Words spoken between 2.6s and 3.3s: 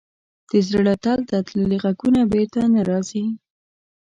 نه راځي.